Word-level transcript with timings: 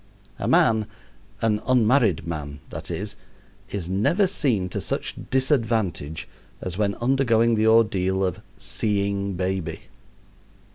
A 0.39 0.47
man 0.47 0.87
an 1.43 1.61
unmarried 1.67 2.25
man, 2.25 2.59
that 2.71 2.89
is 2.89 3.15
is 3.69 3.87
never 3.87 4.25
seen 4.25 4.67
to 4.69 4.81
such 4.81 5.13
disadvantage 5.29 6.27
as 6.59 6.75
when 6.75 6.95
undergoing 6.95 7.53
the 7.53 7.67
ordeal 7.67 8.23
of 8.23 8.41
"seeing 8.57 9.33
baby." 9.35 9.81